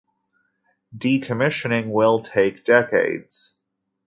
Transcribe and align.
Decommissioning 0.97 1.91
will 1.91 2.21
take 2.23 2.65
decades. 2.65 3.59